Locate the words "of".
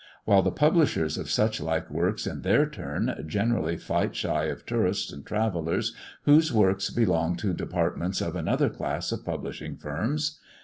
1.15-1.29, 4.45-4.65, 8.19-8.35, 9.11-9.23